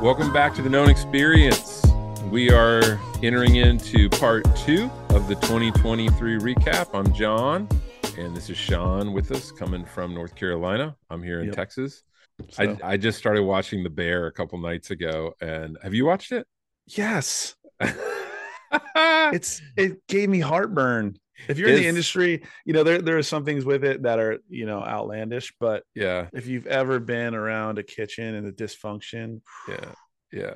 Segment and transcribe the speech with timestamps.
[0.00, 1.82] Welcome back to the Known Experience.
[2.30, 6.88] We are entering into part two of the 2023 recap.
[6.94, 7.68] I'm John,
[8.16, 10.96] and this is Sean with us coming from North Carolina.
[11.10, 11.54] I'm here in Yep.
[11.56, 12.04] Texas.
[12.50, 16.04] So- I, I just started watching The Bear a couple nights ago, and have you
[16.06, 16.46] watched it?
[16.86, 17.54] yes,
[18.94, 21.16] it's it gave me heartburn.
[21.46, 24.18] If you're in the industry, you know there there are some things with it that
[24.18, 28.52] are you know outlandish, but yeah, if you've ever been around a kitchen and the
[28.52, 29.92] dysfunction, yeah,
[30.32, 30.54] yeah.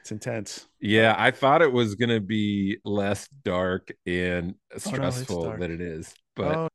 [0.00, 0.66] it's intense.
[0.80, 5.60] Yeah, I thought it was gonna be less dark and stressful dark.
[5.60, 6.68] than it is, but oh,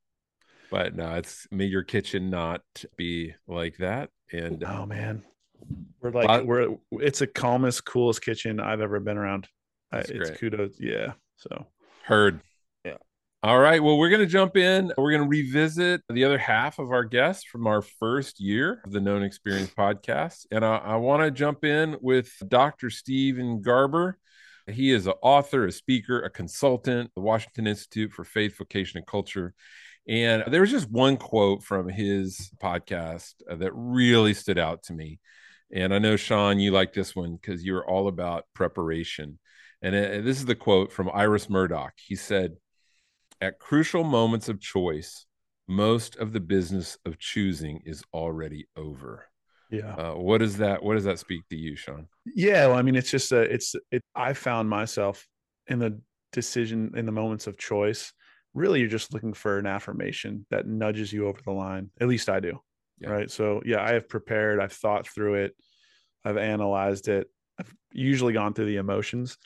[0.70, 2.62] but no, it's may your kitchen not
[2.96, 4.10] be like that.
[4.32, 5.22] And oh man,
[6.00, 9.46] we're like Lot- we're it's the calmest, coolest kitchen I've ever been around.
[9.92, 10.38] I, it's great.
[10.38, 11.12] kudos, yeah.
[11.36, 11.66] So
[12.08, 12.40] Heard.
[13.44, 13.80] All right.
[13.80, 14.92] Well, we're going to jump in.
[14.98, 18.90] We're going to revisit the other half of our guests from our first year of
[18.90, 20.46] the Known Experience podcast.
[20.50, 22.90] And I, I want to jump in with Dr.
[22.90, 24.18] Steven Garber.
[24.66, 29.06] He is an author, a speaker, a consultant, the Washington Institute for Faith, Vocation, and
[29.06, 29.54] Culture.
[30.08, 35.20] And there was just one quote from his podcast that really stood out to me.
[35.72, 39.38] And I know, Sean, you like this one because you're all about preparation.
[39.80, 41.92] And uh, this is the quote from Iris Murdoch.
[42.04, 42.56] He said,
[43.40, 45.26] At crucial moments of choice,
[45.68, 49.26] most of the business of choosing is already over.
[49.70, 49.94] yeah.
[49.94, 52.08] Uh, what does that what does that speak to you, Sean?
[52.24, 54.02] Yeah, well, I mean, it's just a, it's, it.
[54.14, 55.26] I found myself
[55.66, 56.00] in the
[56.32, 58.12] decision in the moments of choice.
[58.54, 61.90] Really, you're just looking for an affirmation that nudges you over the line.
[62.00, 62.58] At least I do.
[62.98, 63.10] Yeah.
[63.10, 63.30] Right.
[63.30, 64.58] So, yeah, I have prepared.
[64.60, 65.54] I've thought through it.
[66.24, 67.30] I've analyzed it.
[67.60, 69.36] I've usually gone through the emotions,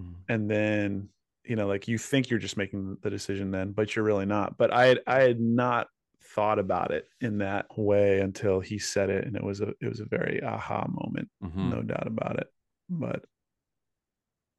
[0.00, 0.14] Mhm.
[0.28, 1.08] and then
[1.44, 4.56] you know, like you think you're just making the decision then, but you're really not.
[4.56, 5.88] But I had, I had not
[6.34, 9.88] thought about it in that way until he said it, and it was a, it
[9.88, 11.70] was a very aha moment Mhm.
[11.70, 12.46] no doubt about it.
[12.88, 13.24] But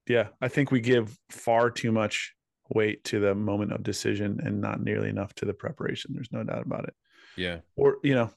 [0.08, 2.34] yeah, I think we give far too much
[2.70, 6.12] weight to the moment of decision and not nearly enough to the preparation.
[6.14, 6.94] There's no doubt about it.
[7.38, 7.60] Yeah.
[7.76, 8.30] Or, you know,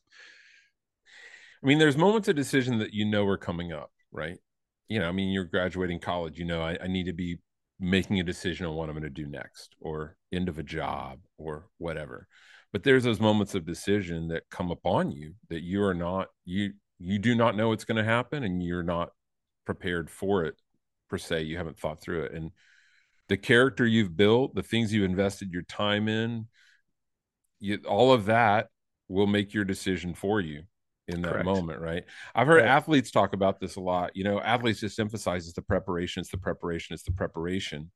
[1.63, 4.39] I mean, there's moments of decision that you know are coming up, right?
[4.89, 7.39] You know, I mean, you're graduating college, you know, I, I need to be
[7.79, 11.21] making a decision on what I'm going to do next or end of a job
[11.39, 12.27] or whatever.
[12.73, 16.73] But there's those moments of decision that come upon you that you are not, you,
[16.99, 19.11] you do not know it's going to happen and you're not
[19.65, 20.57] prepared for it
[21.09, 21.43] per se.
[21.43, 22.33] You haven't thought through it.
[22.33, 22.51] And
[23.29, 26.47] the character you've built, the things you've invested your time in,
[27.61, 28.69] you, all of that
[29.09, 30.63] will make your decision for you
[31.09, 31.45] in that Correct.
[31.45, 32.05] moment, right?
[32.35, 32.69] I've heard Right.
[32.69, 34.17] athletes talk about this a lot.
[34.17, 37.91] You know, athletes just emphasizes the preparation, it's the preparation, it's the preparation.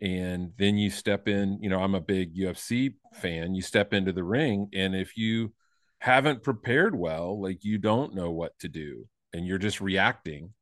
[0.00, 3.54] And then you step in, you know, I'm a big UFC fan.
[3.54, 5.52] You step into the ring, and if you
[5.98, 10.54] haven't prepared well, like you don't know what to do, and you're just reacting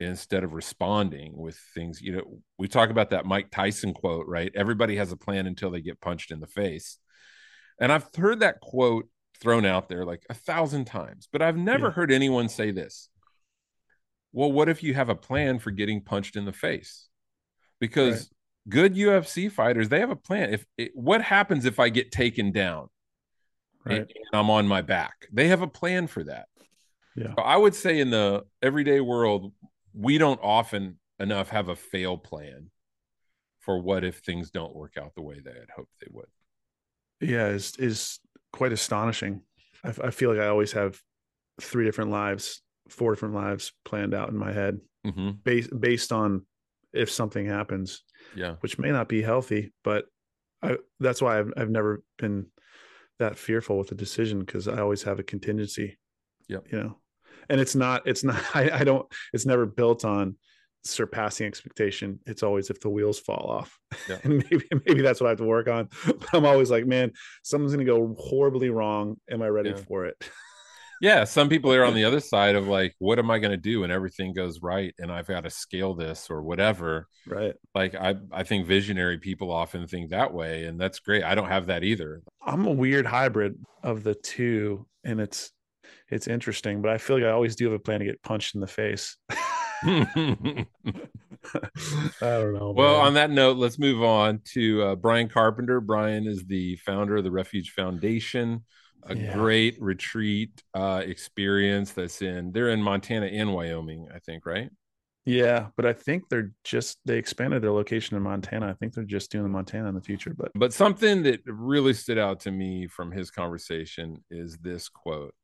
[0.00, 2.00] instead of responding with things.
[2.00, 4.52] You know, we talk about that Mike Tyson quote, right?
[4.54, 6.98] Everybody has a plan until they get punched in the face.
[7.80, 9.08] And I've heard that quote
[9.40, 11.92] thrown out there like a thousand times, but I've never Yeah.
[11.92, 13.08] heard anyone say this.
[14.32, 17.08] Well, what if you have a plan for getting punched in the face?
[17.80, 18.28] Because Right.
[18.68, 20.52] good UFC fighters, they have a plan.
[20.52, 22.88] If it, what happens if I get taken down
[23.84, 24.00] right.
[24.00, 25.28] and, and I'm on my back?
[25.32, 26.48] They have a plan for that.
[27.16, 27.34] Yeah.
[27.36, 29.52] So I would say in the everyday world,
[29.94, 32.70] we don't often enough have a fail plan
[33.60, 36.28] for what if things don't work out the way they had hoped they would.
[37.20, 38.20] Yeah, is is
[38.58, 39.42] quite astonishing.
[39.84, 41.00] I, I feel like I always have
[41.60, 46.44] three different lives, four different lives planned out in my head hmm based based on
[46.92, 48.02] if something happens,
[48.34, 48.56] Yeah.
[48.60, 50.06] which may not be healthy, but
[50.62, 52.46] I that's why I've I've never been
[53.18, 55.98] that fearful with the decision because I always have a contingency.
[56.48, 56.98] Yeah, You know,
[57.48, 60.36] and it's not it's not I, I don't it's never built on
[60.90, 62.20] surpassing expectation.
[62.26, 63.78] It's always if the wheels fall off.
[64.08, 64.18] Yeah.
[64.24, 65.88] and maybe maybe that's what I have to work on.
[66.06, 67.12] But I'm always like, man,
[67.42, 69.16] something's gonna go horribly wrong.
[69.30, 69.76] Am I ready Yeah.
[69.76, 70.30] for it?
[71.00, 71.22] Yeah.
[71.24, 73.82] Some people are on the other side of like, what am I going to do
[73.82, 77.06] when everything goes right and I've got to scale this or whatever?
[77.28, 77.54] right.
[77.72, 80.64] Like, I, I think visionary people often think that way.
[80.64, 81.22] And that's great.
[81.22, 82.22] I don't have that either.
[82.44, 83.54] I'm a weird hybrid
[83.84, 85.52] of the two, and it's
[86.10, 88.56] it's interesting, but I feel like I always do have a plan to get punched
[88.56, 89.16] in the face.
[89.84, 90.66] I
[92.20, 92.72] don't know.
[92.76, 93.06] Well, man.
[93.06, 95.80] on that note, let's move on to uh, Brian Carpenter.
[95.80, 98.64] Brian is the founder of the Refuge Foundation,
[99.04, 99.32] a Yeah.
[99.32, 104.70] great retreat uh, experience that's in, they're in Montana and Wyoming, I think, right?
[105.24, 108.66] yeah, but I think they're just they expanded their location in Montana.
[108.68, 110.32] I think they're just doing the Montana in the future.
[110.34, 115.34] But But something that really stood out to me from his conversation is this quote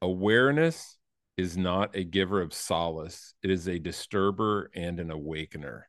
[0.00, 0.95] Awareness
[1.36, 5.88] is not a giver of solace, it is a disturber and an awakener.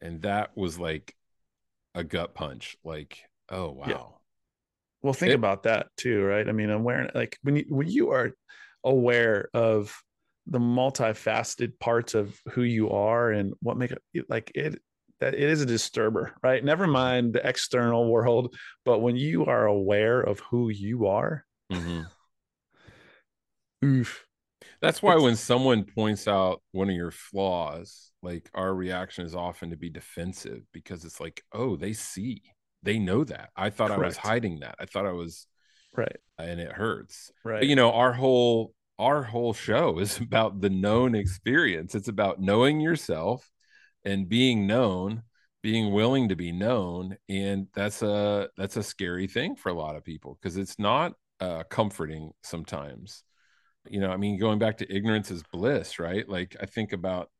[0.00, 1.14] And that was like
[1.94, 2.76] a gut punch.
[2.84, 3.18] Like,
[3.50, 3.86] oh wow.
[3.86, 4.02] Yeah.
[5.02, 6.48] Well, think it, about that too, right?
[6.48, 8.32] I mean, aware like when you when you are
[8.84, 9.94] aware of
[10.46, 14.80] the multifaceted parts of who you are and what make it like it
[15.20, 16.64] that it is a disturber, right?
[16.64, 22.02] Never mind the external world, but when you are aware of who you are, mm-hmm.
[23.84, 24.24] oof.
[24.80, 29.70] That's why when someone points out one of your flaws, like our reaction is often
[29.70, 32.42] to be defensive because it's like, oh, they see,
[32.82, 33.50] they know that.
[33.56, 34.02] I thought correct.
[34.02, 34.76] I was hiding that.
[34.78, 35.46] I thought I was
[35.94, 37.30] right, and it hurts.
[37.44, 37.60] Right.
[37.60, 41.94] But, you know, our whole our whole show is about the known experience.
[41.94, 43.50] It's about knowing yourself
[44.04, 45.22] and being known
[45.62, 49.96] being willing to be known and that's a that's a scary thing for a lot
[49.96, 53.24] of people because it's not uh, comforting sometimes
[53.88, 56.28] you know i mean going back to ignorance is bliss right?
[56.28, 57.30] Like i think about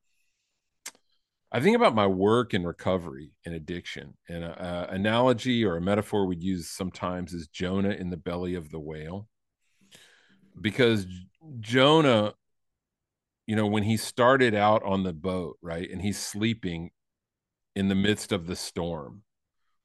[1.52, 5.80] i think about my work in recovery and addiction and a, a analogy or a
[5.80, 9.28] metaphor we'd use sometimes is jonah in the belly of the whale.
[10.60, 11.06] Because
[11.60, 12.34] jonah
[13.50, 16.92] you know, when he started out on the boat, right, and he's sleeping
[17.74, 19.22] in the midst of the storm,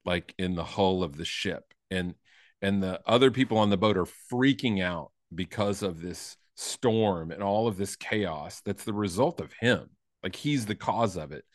[0.05, 2.13] like in the hull of the ship, and
[2.61, 7.43] and the other people on the boat are freaking out because of this storm and
[7.43, 9.89] all of this chaos that's the result of him.
[10.23, 11.45] Like he's the cause of it,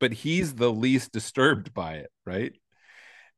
[0.00, 2.52] but he's the least disturbed by it, right?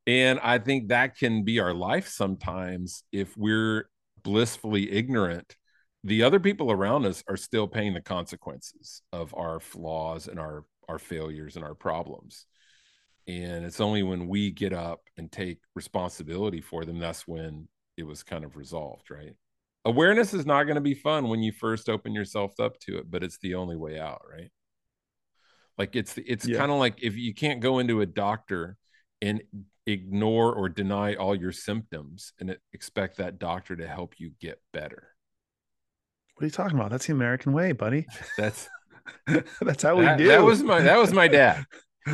[0.07, 3.87] And I think that can be our life sometimes if we're
[4.23, 5.55] blissfully ignorant
[6.03, 10.65] the other people around us are still paying the consequences of our flaws and our
[10.87, 12.45] our failures and our problems
[13.27, 18.03] and it's only when we get up and take responsibility for them that's when it
[18.03, 19.35] was kind of resolved right
[19.85, 23.09] awareness is not going to be fun when you first open yourself up to it
[23.09, 24.51] but it's the only way out right
[25.77, 26.57] like it's it's yeah.
[26.57, 28.77] kind of like if you can't go into a doctor
[29.21, 29.41] and
[29.87, 35.11] ignore or deny all your symptoms and expect that doctor to help you get better
[36.41, 36.89] what are you talking about?
[36.89, 38.07] That's the American way, buddy.
[38.37, 38.67] That's
[39.61, 40.27] that's how we that, do.
[40.27, 41.65] That was my that was my dad.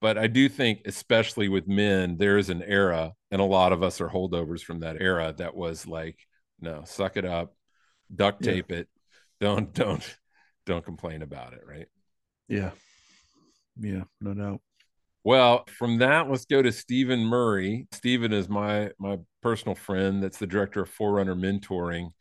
[0.00, 3.82] But I do think, especially with men, there is an era, and a lot of
[3.82, 6.18] us are holdovers from that era that was like,
[6.60, 7.54] no, suck it up,
[8.14, 8.78] duct tape yeah.
[8.78, 8.88] it,
[9.40, 10.16] don't don't
[10.66, 11.86] don't complain about it, right?
[12.48, 12.70] Yeah.
[13.78, 14.60] Yeah, no doubt.
[15.22, 17.86] Well, from that, let's go to Stephen Murray.
[17.92, 20.22] Stephen is my my personal friend.
[20.22, 22.12] That's the director of Forerunner Mentoring,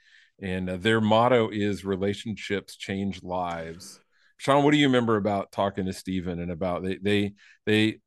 [0.41, 4.01] and uh, their motto is relationships change lives
[4.39, 7.33] sean what do you remember about talking to stephen and about they they
[7.67, 7.99] they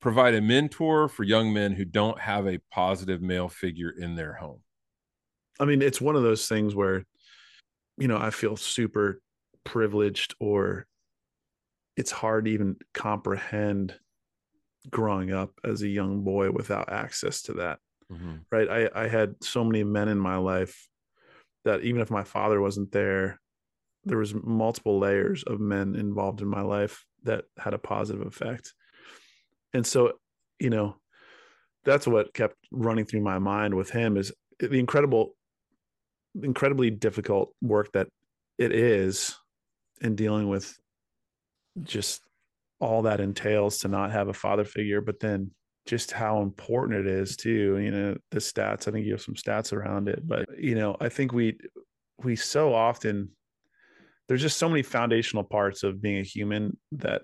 [0.00, 4.34] provide a mentor for young men who don't have a positive male figure in their
[4.34, 4.60] home
[5.58, 7.04] i mean it's one of those things where
[7.98, 9.20] you know i feel super
[9.64, 10.86] privileged or
[11.96, 13.94] it's hard to even comprehend
[14.90, 17.78] growing up as a young boy without access to that
[18.12, 18.36] mm-hmm.
[18.50, 20.88] right I, I had so many men in my life
[21.64, 23.40] that even if my father wasn't there,
[24.04, 28.74] there was multiple layers of men involved in my life that had a positive effect.
[29.72, 30.14] And so,
[30.58, 30.96] you know,
[31.84, 35.34] that's what kept running through my mind with him is the incredible
[36.42, 38.08] incredibly difficult work that
[38.58, 39.36] it is
[40.00, 40.74] in dealing with
[41.82, 42.22] just
[42.80, 45.50] all that entails to not have a father figure but then
[45.84, 49.34] just how important it is too you know the stats i think you have some
[49.34, 51.58] stats around it but you know i think we
[52.22, 53.28] we so often
[54.28, 57.22] there's just so many foundational parts of being a human that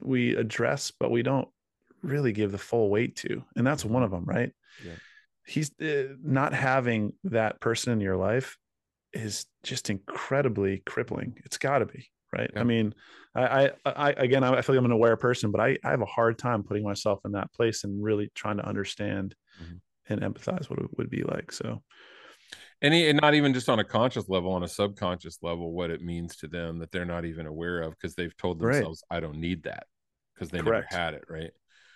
[0.00, 1.48] we address but we don't
[2.02, 4.52] really give the full weight to and that's one of them right
[4.84, 4.92] yeah.
[5.46, 8.56] he's uh, not having that person in your life
[9.12, 12.60] is just incredibly crippling it's got to be right yeah.
[12.60, 12.94] i mean
[13.34, 16.02] I, I, I again, I feel like I'm an aware person, but I, I have
[16.02, 20.12] a hard time putting myself in that place and really trying to understand mm-hmm.
[20.12, 21.52] and empathize what it would be like.
[21.52, 21.82] So,
[22.82, 25.90] and, he, and not even just on a conscious level, on a subconscious level, what
[25.90, 29.18] it means to them that they're not even aware of because they've told themselves, right.
[29.18, 29.86] "I don't need that,"
[30.34, 30.92] because they Correct.
[30.92, 31.50] never had it, right?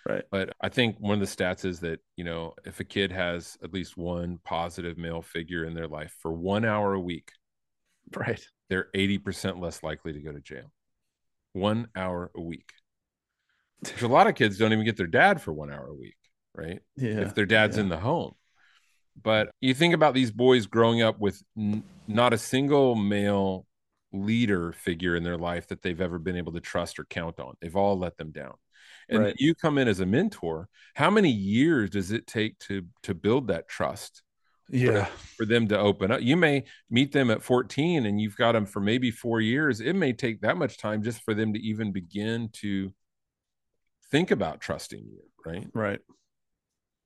[0.07, 0.23] Right.
[0.29, 3.57] But I think one of the stats is that you know if a kid has
[3.63, 7.31] at least one positive male figure in their life for one hour a week,
[8.15, 10.71] right, they're eighty percent less likely to go to jail
[11.53, 12.69] one hour a week.
[13.79, 16.17] Which a lot of kids don't even get their dad for one hour a week,
[16.53, 16.81] right?
[16.95, 17.21] Yeah.
[17.21, 17.83] If their dad's yeah.
[17.83, 18.35] in the home.
[19.21, 23.65] But you think about these boys growing up with n- not a single male
[24.11, 27.55] leader figure in their life that they've ever been able to trust or count on.
[27.61, 28.53] They've all let them down.
[29.09, 29.35] And right.
[29.37, 30.67] you come in as a mentor.
[30.95, 34.23] How many years does it take to to build that trust
[34.69, 35.05] Yeah.
[35.37, 36.21] For them to open up.
[36.21, 39.79] You may meet them at 14 and you've got them for maybe four years.
[39.79, 42.91] It may take that much time just for them to even begin to
[44.11, 45.67] think about trusting you, right?
[45.73, 45.99] Right.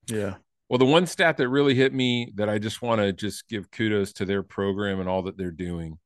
[0.07, 0.35] Yeah.
[0.69, 3.71] Well, the one stat that really hit me that I just want to just give
[3.71, 5.97] kudos to their program and all that they're doing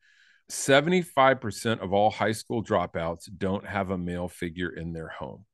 [0.49, 5.45] 75% of all high school dropouts don't have a male figure in their home.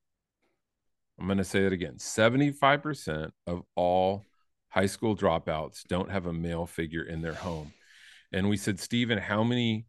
[1.20, 4.26] I'm going to say it again 75% of all
[4.70, 7.74] high school dropouts don't have a male figure in their home.
[8.32, 9.86] And we said, Stephen, how many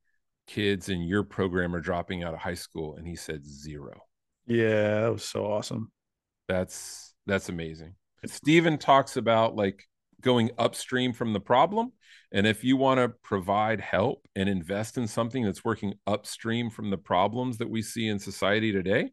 [0.47, 2.97] kids in your program are dropping out of high school?
[2.97, 4.01] And he said, zero.
[4.47, 5.93] Yeah, that was so awesome.
[6.49, 7.95] That's that's amazing.
[8.27, 9.85] Stephen talks about like
[10.21, 11.93] going upstream from the problem.
[12.33, 16.91] And if you want to provide help and invest in something that's working upstream from
[16.91, 19.11] the problems that we see in society today,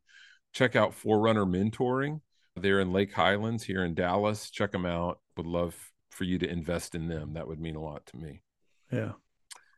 [0.53, 2.21] check out Forerunner Mentoring.
[2.55, 4.51] They're in Lake Highlands here in Dallas.
[4.51, 5.19] Check them out.
[5.35, 5.75] Would love
[6.11, 7.33] for you to invest in them.
[7.33, 8.41] That would mean a lot to me.
[8.91, 9.13] Yeah.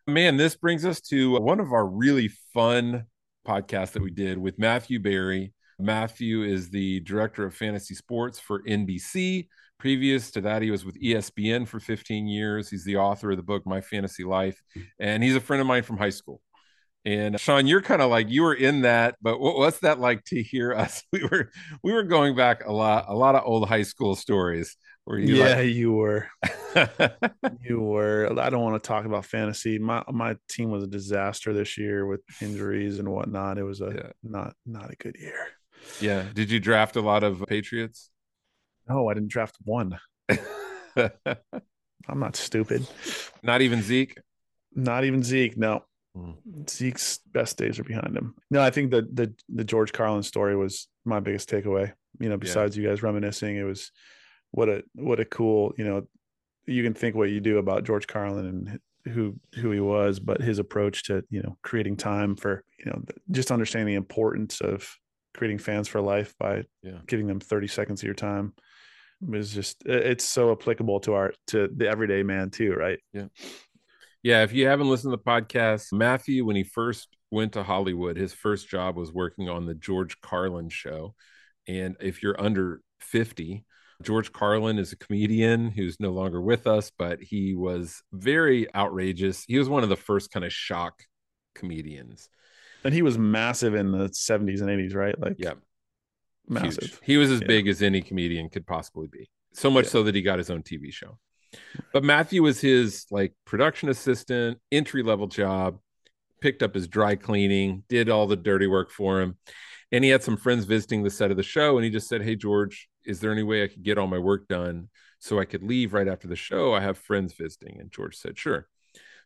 [0.07, 3.05] Man, this brings us to one of our really fun
[3.47, 5.53] podcasts that we did with Matthew Berry.
[5.79, 9.47] Matthew is the director of fantasy sports for NBC.
[9.79, 12.69] Previous to that, he was with ESPN for 15 years.
[12.69, 14.61] He's the author of the book My Fantasy Life,
[14.99, 16.41] and he's a friend of mine from high school.
[17.05, 20.25] And Sean, you're kind of like you were in that, but what, what's that like
[20.25, 21.01] to hear us?
[21.13, 21.49] We were
[21.81, 24.75] we were going back a lot, a lot of old high school stories.
[25.05, 25.73] Where you yeah, like...
[25.73, 26.27] you were,
[27.63, 28.29] you were.
[28.39, 29.79] I don't want to talk about fantasy.
[29.79, 33.57] My my team was a disaster this year with injuries and whatnot.
[33.57, 34.11] It was a yeah.
[34.21, 35.47] not not a good year.
[35.99, 36.25] Yeah.
[36.33, 38.09] Did you draft a lot of Patriots?
[38.87, 39.99] No, I didn't draft one.
[40.97, 42.87] I'm not stupid.
[43.43, 44.17] Not even Zeke.
[44.73, 45.57] Not even Zeke.
[45.57, 45.83] No.
[46.17, 46.69] Mm.
[46.69, 48.35] Zeke's best days are behind him.
[48.49, 51.93] No, I think the the the George Carlin story was my biggest takeaway.
[52.19, 52.83] You know, besides yeah.
[52.83, 53.91] you guys reminiscing, it was
[54.51, 55.73] what a what a cool.
[55.77, 56.07] You know,
[56.65, 58.79] you can think what you do about George Carlin and
[59.13, 63.03] who who he was, but his approach to you know creating time for you know
[63.31, 64.89] just understanding the importance of
[65.33, 66.99] creating fans for life by yeah.
[67.07, 68.53] giving them 30 seconds of your time
[69.33, 72.99] is just it's so applicable to our to the everyday man too, right?
[73.13, 73.27] Yeah.
[74.21, 78.17] Yeah, if you haven't listened to the podcast, Matthew, when he first went to Hollywood,
[78.17, 81.15] his first job was working on the George Carlin show.
[81.69, 83.63] And if you're under 50,
[84.03, 89.45] George Carlin is a comedian who's no longer with us, but he was very outrageous.
[89.45, 91.01] He was one of the first kind of shock
[91.55, 92.27] comedians.
[92.83, 95.19] And he was massive in the 70s and 80s, right?
[95.19, 95.53] Like, yeah,
[96.47, 96.83] massive.
[96.83, 96.99] Huge.
[97.03, 97.47] He was as yeah.
[97.47, 99.29] big as any comedian could possibly be.
[99.53, 99.91] So much yeah.
[99.91, 101.17] so that he got his own TV show.
[101.93, 105.79] But Matthew was his like production assistant, entry level job,
[106.41, 109.37] picked up his dry cleaning, did all the dirty work for him.
[109.91, 111.77] And he had some friends visiting the set of the show.
[111.77, 114.19] And he just said, Hey, George, is there any way I could get all my
[114.19, 116.73] work done so I could leave right after the show?
[116.73, 117.79] I have friends visiting.
[117.79, 118.67] And George said, Sure.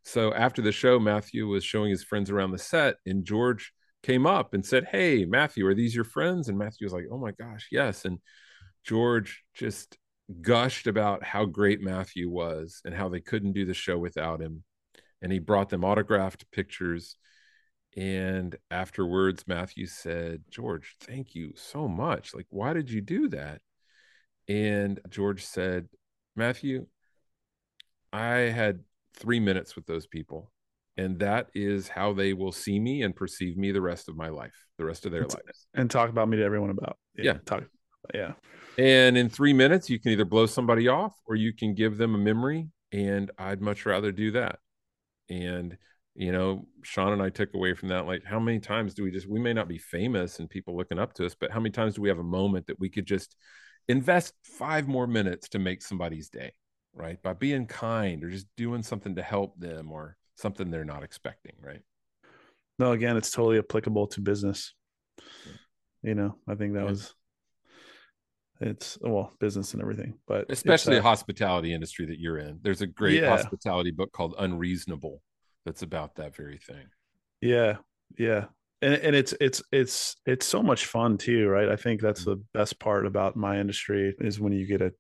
[0.04, 4.28] So after the show, Matthew was showing his friends around the set, and George came
[4.28, 6.50] up and said, Hey, Matthew, are these your friends?
[6.50, 8.06] And Matthew was like, Oh my gosh, yes.
[8.06, 8.20] And
[8.84, 9.98] George just
[10.42, 14.64] gushed about how great Matthew was and how they couldn't do the show without him.
[15.22, 17.16] And he brought them autographed pictures.
[17.96, 22.34] And afterwards, Matthew said, George, thank you so much.
[22.36, 23.62] Like, why did you do that?
[24.50, 25.88] And George said,
[26.36, 26.88] Matthew,
[28.12, 28.80] I had
[29.16, 30.52] three minutes with those people.
[30.96, 34.30] And that is how they will see me and perceive me the rest of my
[34.30, 35.68] life, the rest of their lives.
[35.74, 36.98] And talk about me to everyone about.
[37.16, 37.24] Yeah.
[37.24, 37.38] yeah.
[37.46, 37.64] Talk.
[38.14, 38.34] Yeah.
[38.78, 42.14] And in three minutes, you can either blow somebody off or you can give them
[42.14, 42.70] a memory.
[42.92, 44.60] And I'd much rather do that.
[45.30, 45.76] And,
[46.16, 49.10] you know, Sean and I took away from that, like, how many times do we
[49.10, 51.72] just, we may not be famous and people looking up to us, but how many
[51.72, 53.36] times do we have a moment that we could just
[53.88, 56.54] invest five more minutes to make somebody's day,
[56.94, 57.22] right?
[57.22, 61.54] By being kind or just doing something to help them or something they're not expecting,
[61.62, 61.82] right?
[62.80, 64.74] No, again, it's totally applicable to business.
[65.18, 65.54] Yeah.
[66.04, 66.90] You know, I think that yeah.
[66.90, 67.14] was
[68.62, 72.82] it's well business and everything but especially uh, the hospitality industry that you're in there's
[72.82, 73.30] a great yeah.
[73.30, 75.22] hospitality book called unreasonable
[75.66, 76.86] that's about that very thing
[77.42, 77.78] yeah
[78.18, 78.46] yeah
[78.82, 82.32] and, and it's it's it's it's so much fun too right i think that's mm-hmm.
[82.32, 84.94] the best part about my industry is when you get to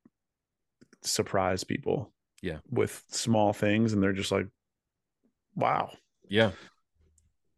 [1.03, 4.48] surprise people yeah with small things and they're just like
[5.55, 5.91] wow
[6.29, 6.51] yeah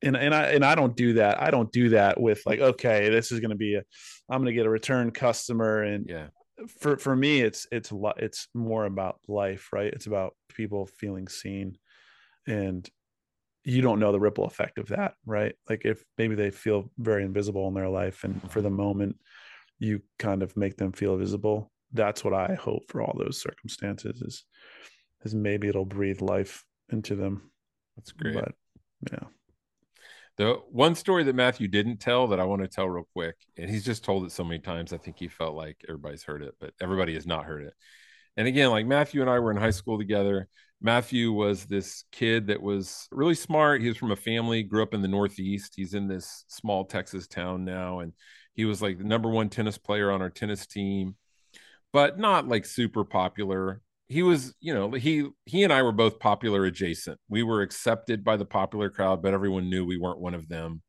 [0.06, 1.42] and and I and I don't do that.
[1.42, 3.84] I don't do that with like, okay, this is going to be a,
[4.30, 6.28] I'm going to get a return customer, and yeah.
[6.80, 9.92] For for me, it's it's it's more about life, right?
[9.92, 11.78] It's about people feeling seen,
[12.48, 12.90] and
[13.66, 15.56] you don't know the ripple effect of that, right?
[15.70, 18.78] Like if maybe they feel very invisible in their life, and for the mm-hmm.
[18.78, 19.18] moment,
[19.80, 21.72] you kind of make them feel visible.
[21.96, 24.46] That's what I hope for all those circumstances is
[25.26, 27.50] Because maybe it'll breathe life into them.
[27.96, 28.36] That's great.
[28.36, 28.54] But
[29.12, 29.28] yeah.
[30.38, 33.68] The one story that Matthew didn't tell that I want to tell real quick, and
[33.68, 36.54] he's just told it so many times, I think he felt like everybody's heard it,
[36.60, 37.74] but everybody has not heard it.
[38.38, 40.48] And again, like Matthew and I were in high school together.
[40.82, 43.82] Matthew was this kid that was really smart.
[43.82, 45.74] He was from a family, grew up in the Northeast.
[45.76, 48.00] He's in this small Texas town now.
[48.00, 48.14] And
[48.54, 51.16] he was like the number one tennis player on our tennis team,
[51.94, 53.82] but not like super popular.
[54.08, 57.20] He was you know he he and i were both popular adjacent.
[57.30, 60.82] We were accepted by the popular crowd but everyone knew we weren't one of them.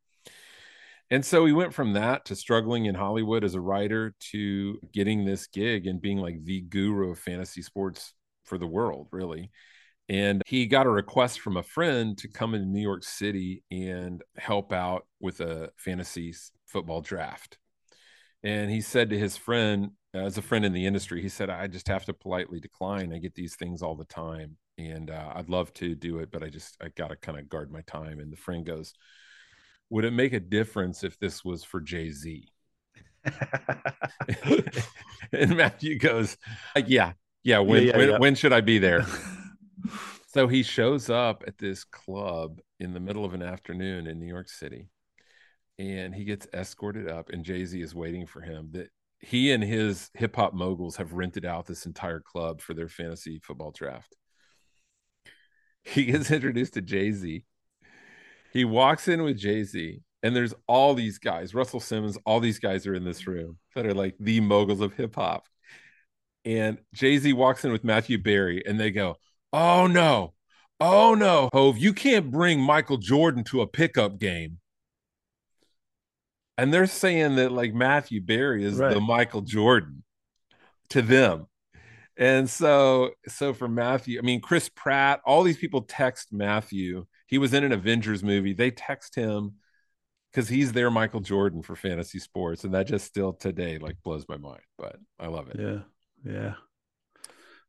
[1.08, 5.24] And so we went from that to struggling in hollywood as a writer to getting
[5.24, 8.12] this gig and being like the guru of fantasy sports
[8.44, 9.50] for the world really.
[10.08, 14.22] And he got a request from a friend to come into new york city and
[14.36, 16.34] help out with a fantasy
[16.66, 17.58] football draft.
[18.42, 19.90] And he said to his friend
[20.24, 23.12] as a friend in the industry, he said, I just have to politely decline.
[23.12, 26.42] I get these things all the time and uh, I'd love to do it, but
[26.42, 28.20] I just, I got to kind of guard my time.
[28.20, 28.94] And the friend goes,
[29.90, 32.48] Would it make a difference if this was for Jay Z?
[35.32, 36.36] and Matthew goes,
[36.86, 37.58] Yeah, yeah.
[37.58, 38.18] When, yeah, yeah, when, yeah.
[38.18, 39.04] when should I be there?
[40.28, 44.28] so he shows up at this club in the middle of an afternoon in New
[44.28, 44.88] York City
[45.78, 48.88] and he gets escorted up and Jay-Z is waiting for him that
[49.26, 53.40] he and his hip hop moguls have rented out this entire club for their fantasy
[53.42, 54.14] football draft.
[55.82, 57.44] He gets introduced to Jay Z.
[58.52, 62.60] He walks in with Jay Z, and there's all these guys, Russell Simmons, all these
[62.60, 65.48] guys are in this room that are like the moguls of hip hop.
[66.44, 69.16] And Jay Z walks in with Matthew Berry, and they go,
[69.52, 70.34] Oh no,
[70.78, 74.60] oh no, Hov, you can't bring Michael Jordan to a pickup game
[76.58, 78.92] and they're saying that like Matthew Berry is right.
[78.92, 80.02] the Michael Jordan
[80.90, 81.46] to them.
[82.16, 87.06] And so so for Matthew, I mean Chris Pratt, all these people text Matthew.
[87.26, 88.54] He was in an Avengers movie.
[88.54, 89.56] They text him
[90.32, 92.64] because he's their Michael Jordan for fantasy sports.
[92.64, 94.62] And that just still today like blows my mind.
[94.78, 95.58] But I love it.
[95.58, 95.80] Yeah.
[96.24, 96.54] Yeah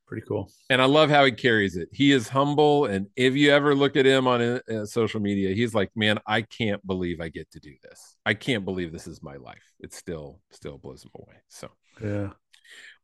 [0.07, 0.49] pretty cool.
[0.69, 1.89] And I love how he carries it.
[1.91, 5.75] He is humble, and if you ever look at him on uh, social media, he's
[5.75, 8.15] like, "Man, I can't believe I get to do this.
[8.25, 11.35] I can't believe this is my life." It still still blows him away.
[11.49, 11.69] So
[12.01, 12.29] yeah,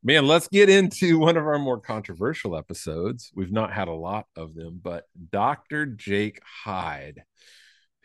[0.04, 3.32] man, let's get into one of our more controversial episodes.
[3.36, 5.86] We've not had a lot of them, but Dr.
[5.86, 7.24] Jake Hyde,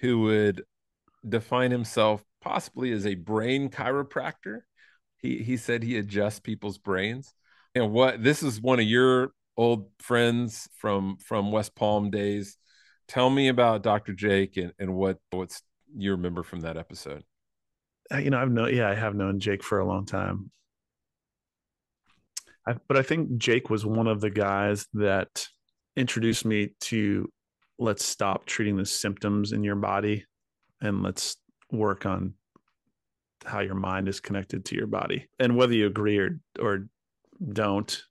[0.01, 0.65] who would
[1.27, 4.61] define himself possibly as a brain chiropractor.
[5.19, 7.35] He he said he adjusts people's brains
[7.79, 12.57] and what this is one of your old friends from from West Palm days.
[13.09, 14.13] Tell me about Dr.
[14.13, 15.63] Jake and, and what what's
[15.97, 17.25] you remember from that episode.
[18.13, 20.51] Uh, you know, I've known yeah, I have known Jake for a long time.
[22.67, 25.47] I, but I think Jake was one of the guys that
[25.97, 27.31] introduced me to
[27.79, 30.25] let's stop treating the symptoms in your body
[30.81, 31.37] and let's
[31.71, 32.35] work on
[33.45, 36.89] how your mind is connected to your body and whether you agree or or
[37.47, 38.03] don't.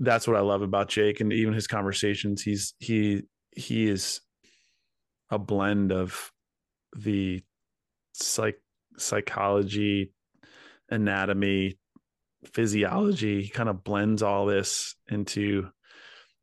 [0.00, 2.42] That's what I love about Jake and even his conversations.
[2.42, 4.20] He's he he is
[5.30, 6.30] a blend of
[6.96, 7.42] the
[8.12, 8.60] psych
[8.96, 10.12] psychology,
[10.88, 11.78] anatomy,
[12.52, 13.42] physiology.
[13.42, 15.68] He kind of blends all this into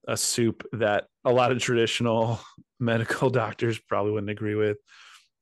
[0.08, 2.39] a soup that a lot of traditional
[2.80, 4.78] medical doctors probably wouldn't agree with.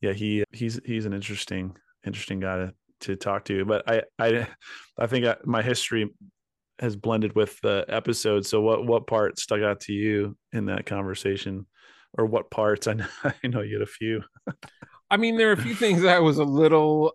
[0.02, 1.76] Yeah, he he's he's an interesting
[2.06, 3.56] interesting guy to to talk to.
[3.56, 3.66] You.
[3.66, 4.48] But I I
[4.98, 6.10] I think I, my history
[6.80, 8.46] has blended with the episode.
[8.46, 11.66] So what what part stuck out to you in that conversation,
[12.18, 12.88] or what parts?
[12.88, 14.24] I know, I know you had a few.
[15.10, 17.14] I mean, there are a few things I was a little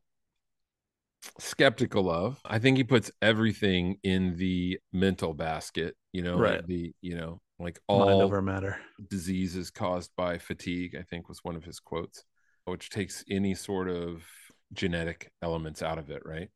[1.40, 2.38] skeptical of.
[2.44, 5.96] I think he puts everything in the mental basket.
[6.12, 6.66] You know, right?
[6.66, 10.96] The you know like all over matter diseases caused by fatigue.
[10.98, 12.24] I think was one of his quotes,
[12.66, 14.22] which takes any sort of
[14.72, 16.50] genetic elements out of it, right?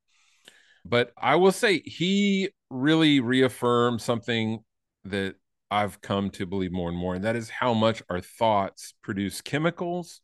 [0.84, 4.60] But I will say he really reaffirmed something
[5.04, 5.36] that
[5.70, 9.40] I've come to believe more and more, and that is how much our thoughts produce
[9.40, 10.20] chemicals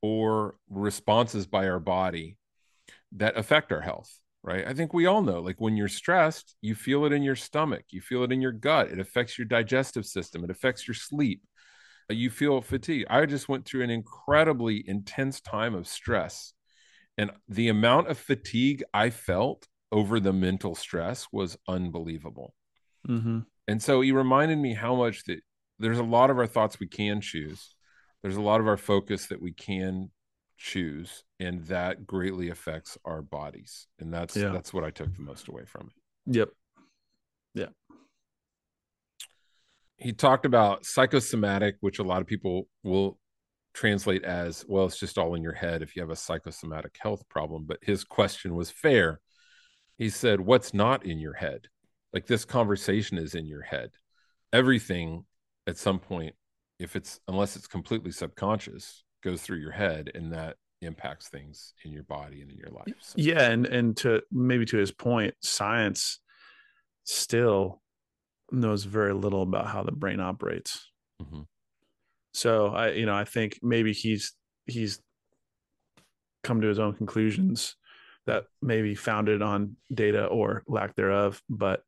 [0.00, 2.38] or responses by our body
[3.12, 4.10] that affect our health,
[4.42, 4.66] right?
[4.66, 7.84] I think we all know, like when you're stressed, you feel it in your stomach,
[7.90, 11.42] you feel it in your gut, it affects your digestive system, it affects your sleep,
[12.10, 13.06] uh, you feel fatigue.
[13.10, 16.54] I just went through an incredibly intense time of stress
[17.20, 22.54] and the amount of fatigue I felt over the mental stress was unbelievable.
[23.06, 23.40] Mm-hmm.
[23.68, 25.40] And so he reminded me how much that
[25.78, 27.74] there's a lot of our thoughts we can choose.
[28.22, 30.10] There's a lot of our focus that we can
[30.56, 33.86] choose, and that greatly affects our bodies.
[33.98, 34.48] And that's yeah.
[34.48, 36.36] that's what I took the most away from it.
[36.38, 36.48] Yep.
[37.52, 37.66] Yeah.
[39.98, 43.18] he talked about psychosomatic, which a lot of people will
[43.80, 47.26] translate as well, it's just all in your head if you have a psychosomatic health
[47.30, 47.64] problem.
[47.66, 49.20] But his question was fair.
[49.96, 51.68] He said, What's not in your head?
[52.12, 53.90] Like this conversation is in your head.
[54.52, 55.24] Everything
[55.66, 56.34] at some point,
[56.78, 61.92] if it's unless it's completely subconscious, goes through your head and that impacts things in
[61.92, 62.94] your body and in your life.
[63.00, 63.14] So.
[63.16, 63.50] Yeah.
[63.50, 66.20] And and to maybe to his point, science
[67.04, 67.80] still
[68.52, 70.90] knows very little about how the brain operates.
[71.22, 71.42] Mm-hmm.
[72.32, 74.34] So I, you know, I think maybe he's
[74.66, 75.00] he's
[76.42, 77.76] come to his own conclusions
[78.26, 81.42] that maybe founded on data or lack thereof.
[81.48, 81.82] But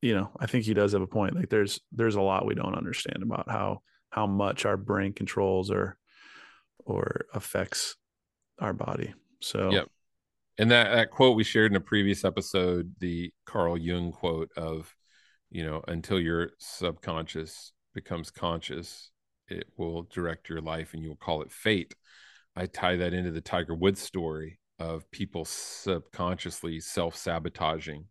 [0.00, 1.36] you know, I think he does have a point.
[1.36, 5.70] Like there's there's a lot we don't understand about how how much our brain controls
[5.70, 5.96] or
[6.84, 7.96] or affects
[8.58, 9.14] our body.
[9.40, 9.88] So yep.
[10.58, 14.94] And that that quote we shared in a previous episode, the Carl Jung quote of,
[15.50, 19.11] you know, until your subconscious becomes conscious,
[19.52, 21.94] it will direct your life and you'll call it fate.
[22.56, 28.06] I tie that into the Tiger Woods story of people subconsciously self-sabotaging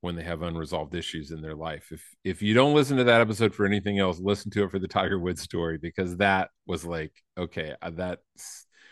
[0.00, 1.88] when they have unresolved issues in their life.
[1.90, 4.78] If if you don't listen to that episode for anything else, listen to it for
[4.78, 8.20] the Tiger Woods story because that was like, okay, uh, that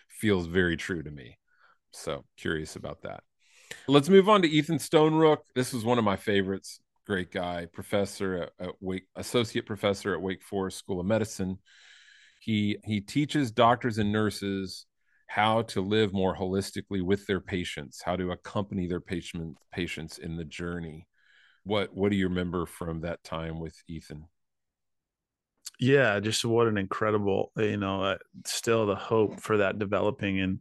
[0.08, 1.38] feels very true to me.
[1.92, 3.22] So curious about that.
[3.88, 5.44] Let's move on to Ethan Stonerook.
[5.54, 10.20] This was one of my favorites great guy, professor at, at Wake, associate professor at
[10.20, 11.58] Wake Forest School of Medicine.
[12.40, 14.86] He he teaches doctors and nurses
[15.28, 20.36] how to live more holistically with their patients, how to accompany their patient patients in
[20.36, 21.06] the journey.
[21.64, 24.24] What what do you remember from that time with Ethan?
[25.78, 30.60] Yeah, just what an incredible, you know, uh, still the hope for that developing in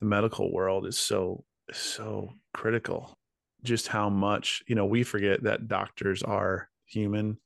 [0.00, 3.18] the medical world is so so critical
[3.64, 7.38] just how much you know we forget that doctors are human.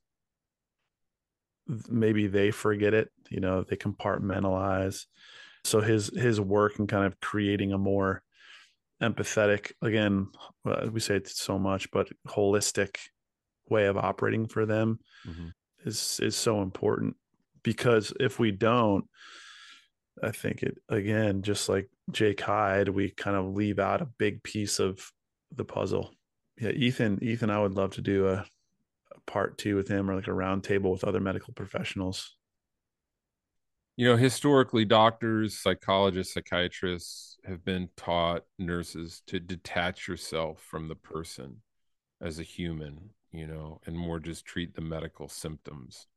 [1.89, 5.05] Maybe they forget it you know they compartmentalize.
[5.63, 8.23] So his his work and kind of creating a more
[9.01, 10.27] empathetic again
[10.91, 12.97] we say it so much but holistic
[13.69, 15.47] way of operating for them mm-hmm.
[15.85, 17.15] is is so important.
[17.63, 19.05] Because if we don't
[20.23, 24.41] i think it again just like jake hyde we kind of leave out a big
[24.43, 25.11] piece of
[25.55, 26.11] the puzzle.
[26.59, 28.45] Yeah, Ethan, Ethan, I would love to do a,
[29.15, 32.35] a part two with him or like a round table with other medical professionals.
[33.95, 40.95] You know, historically, doctors, psychologists, psychiatrists have been taught nurses to detach yourself from the
[40.95, 41.57] person
[42.21, 46.07] as a human, you know, and more just treat the medical symptoms.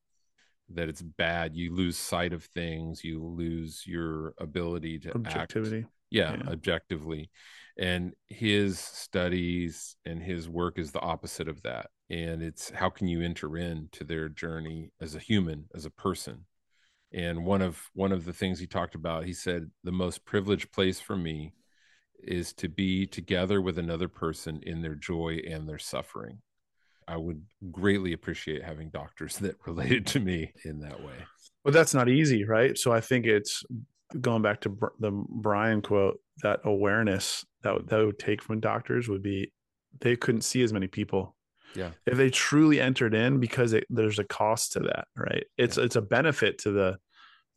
[0.69, 1.57] That it's bad.
[1.57, 3.05] You lose sight of things.
[3.05, 5.79] You lose your ability to objectivity.
[5.81, 7.31] Act, yeah, yeah, objectively
[7.79, 13.09] and his studies and his work is the opposite of that and it's how can
[13.09, 16.45] you enter into their journey as a human as a person?
[17.13, 20.73] And one of one of the things he talked about he said the most privileged
[20.73, 21.55] place for me
[22.23, 26.39] is to be together with another person in their joy and their suffering.
[27.09, 31.17] I would greatly appreciate having doctors that related to me in that way.
[31.65, 32.77] Well that's not easy right?
[32.77, 33.65] So i think it's
[34.21, 39.23] going back to the brian quote that awareness that that would take from doctors would
[39.23, 39.53] be
[40.01, 41.37] they couldn't see as many people.
[41.75, 41.91] Yeah.
[42.07, 45.45] If they truly entered in because it, there's a cost to that, right?
[45.57, 45.85] It's yeah.
[45.85, 46.99] it's a benefit to the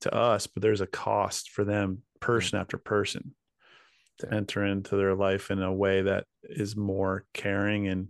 [0.02, 3.36] to us, but there's a cost for them person after person
[4.20, 8.10] to enter into their life in a way that is more caring and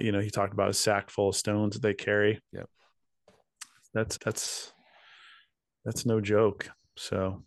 [0.00, 2.40] you know, he talked about a sack full of stones that they carry.
[2.52, 2.64] Yeah.
[3.94, 4.72] That's that's
[5.84, 6.68] that's no joke.
[6.96, 7.44] So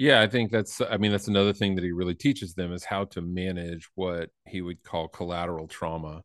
[0.00, 2.84] yeah, I think that's I mean that's another thing that he really teaches them is
[2.84, 6.22] how to manage what he would call collateral trauma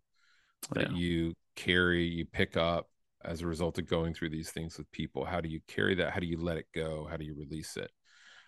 [0.72, 0.98] that yeah.
[0.98, 2.88] you carry, you pick up
[3.26, 5.26] as a result of going through these things with people.
[5.26, 6.14] How do you carry that?
[6.14, 7.06] How do you let it go?
[7.12, 7.92] How do you release it?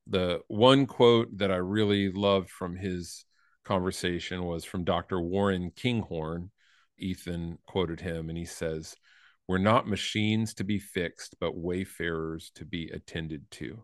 [0.08, 3.26] The one quote that I really loved from his
[3.66, 5.20] conversation was from Dr.
[5.20, 6.52] Warren Kinghorn.
[6.98, 8.96] Ethan quoted him and he says,
[9.46, 13.84] We're not machines to be fixed, but wayfarers to be attended to.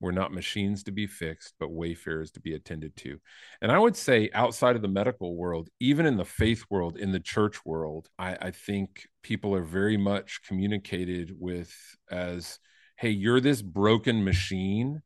[0.00, 3.20] We're not machines to be fixed, but wayfarers to be attended to.
[3.60, 7.12] And I would say, outside of the medical world, even in the faith world, in
[7.12, 11.74] the church world, I, I think people are very much communicated with
[12.10, 12.58] as,
[12.96, 15.02] hey, you're this broken machine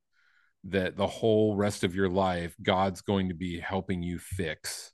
[0.64, 4.92] that the whole rest of your life, God's going to be helping you fix.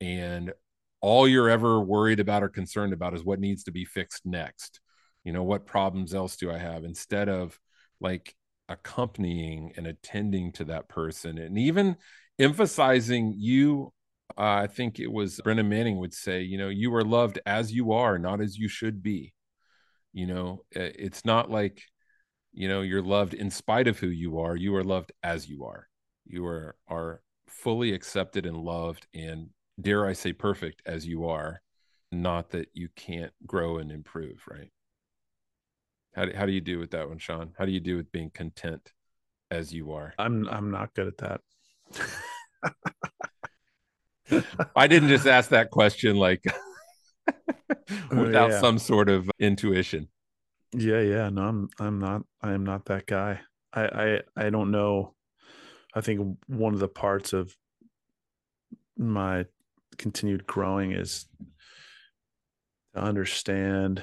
[0.00, 0.52] And
[1.00, 4.80] all you're ever worried about or concerned about is what needs to be fixed next.
[5.24, 6.84] You know, what problems else do I have?
[6.84, 7.58] Instead of
[8.00, 8.34] like,
[8.68, 11.96] accompanying and attending to that person and even
[12.38, 13.92] emphasizing you
[14.38, 17.72] uh, i think it was brennan manning would say you know you are loved as
[17.72, 19.32] you are not as you should be
[20.12, 21.82] You know, it's not like,
[22.52, 24.56] you know, you're loved in spite of who you are.
[24.56, 25.88] You are loved as you are.
[26.26, 29.50] You are are fully accepted and loved and
[29.80, 31.60] dare I say perfect as you are,
[32.12, 34.70] not that you can't grow and improve, right?
[36.14, 37.52] How do, how do you do with that one, Sean?
[37.58, 38.92] How do you do with being content
[39.50, 40.14] as you are?
[40.18, 41.40] I'm I'm not good at that.
[44.76, 46.44] I didn't just ask that question like
[47.28, 47.34] oh,
[48.10, 48.60] without yeah.
[48.60, 50.08] some sort of intuition.
[50.72, 51.28] Yeah, yeah.
[51.30, 53.40] No, I'm I'm not I am not that guy.
[53.72, 55.14] I I I don't know.
[55.94, 57.54] I think one of the parts of
[58.96, 59.46] my
[59.98, 61.26] continued growing is
[62.94, 64.02] to understand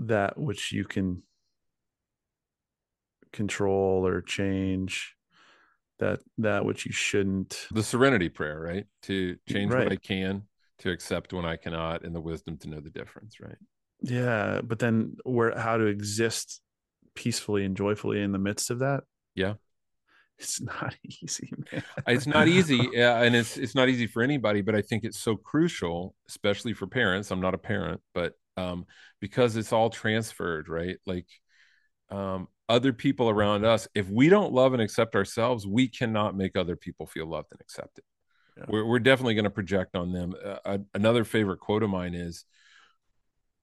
[0.00, 1.22] that which you can
[3.32, 5.14] control or change
[5.98, 7.68] that that which you shouldn't.
[7.70, 8.86] The serenity prayer right?
[9.02, 9.84] To change right.
[9.84, 10.42] what i can
[10.78, 13.58] to accept when i cannot and the wisdom to know the difference right?
[14.02, 16.60] Yeah but then where how to exist
[17.14, 19.04] peacefully and joyfully in the midst of that?
[19.34, 19.54] Yeah.
[20.38, 21.84] It's not easy man.
[22.06, 25.20] it's not easy yeah, and it's it's not easy for anybody but i think it's
[25.20, 27.30] so crucial especially for parents.
[27.30, 28.86] I'm not a parent but um
[29.20, 31.26] because it's all transferred right like
[32.10, 36.56] um other people around us if we don't love and accept ourselves we cannot make
[36.56, 38.04] other people feel loved and accepted
[38.56, 38.64] yeah.
[38.68, 40.34] we're, we're definitely going to project on them
[40.64, 42.44] uh, another favorite quote of mine is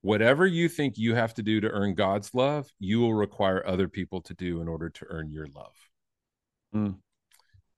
[0.01, 3.87] whatever you think you have to do to earn god's love you will require other
[3.87, 5.73] people to do in order to earn your love
[6.75, 6.97] Mm.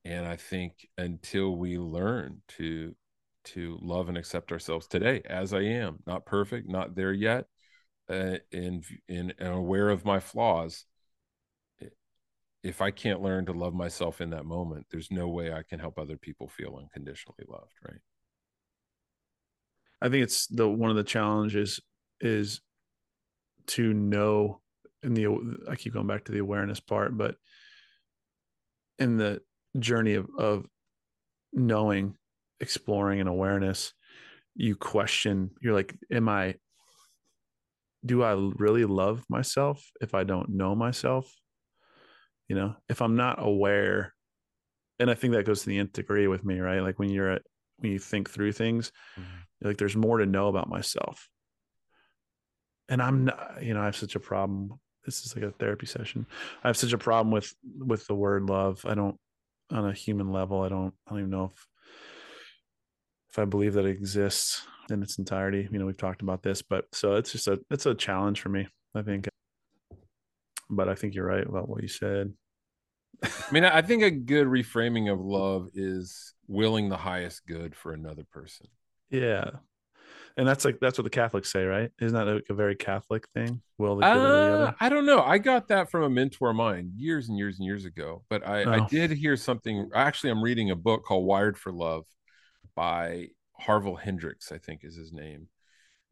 [0.06, 2.96] And I think until we learn to
[3.46, 7.46] to love and accept ourselves today as I am, not perfect, not there yet,
[8.10, 10.86] uh, and, and and aware of my flaws.
[12.62, 15.80] If I can't learn to love myself in that moment, there's no way I can
[15.80, 18.02] help other people feel unconditionally loved, right?
[20.02, 21.80] I think it's the one of the challenges
[22.20, 22.62] is
[23.68, 24.60] to know
[25.04, 25.28] in the
[25.70, 27.36] I keep going back to the awareness part, but
[28.98, 29.42] in the
[29.78, 30.66] journey of, of
[31.54, 32.16] knowing
[32.62, 33.94] exploring and awareness
[34.56, 36.56] you question you're like am i
[38.06, 41.34] do i really love myself if i don't know myself
[42.48, 44.14] you know if i'm not aware
[45.00, 47.32] and i think that goes to the nth degree with me right like when you're
[47.32, 47.42] at
[47.78, 49.68] when you think through things mm-hmm.
[49.68, 51.30] like there's more to know about myself
[52.90, 55.86] and i'm not you know i have such a problem this is like a therapy
[55.86, 56.26] session.
[56.64, 58.86] I have such a problem with with the word love.
[58.86, 59.18] I don't
[59.72, 60.62] on a human level.
[60.62, 60.94] I don't.
[61.08, 61.68] I don't even know if
[63.40, 65.68] if I believe that it exists in its entirety.
[65.72, 68.50] You know, we've talked about this, but so it's just a it's a challenge for
[68.50, 68.68] me.
[68.96, 69.28] I think,
[70.70, 72.34] but I think you're right about what you said.
[73.24, 77.94] I mean, I think a good reframing of love is willing the highest good for
[77.94, 78.68] another person.
[79.10, 79.50] Yeah,
[80.38, 81.92] and that's like that's what the Catholics say, right?
[82.02, 83.62] Isn't that like a very Catholic thing?
[83.78, 85.22] Will the uh, I don't know.
[85.22, 88.24] I got that from a mentor of mine years and years and years ago.
[88.30, 88.72] But I, oh.
[88.72, 89.90] I did hear something.
[89.94, 92.06] Actually, I'm reading a book called Wired for Love
[92.80, 93.28] by
[93.60, 95.50] Harville Hendrix, I think is his name.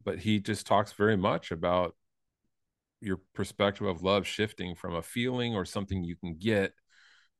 [0.04, 1.96] But he just talks very much about
[3.00, 6.74] your perspective of love shifting from a feeling or something you can get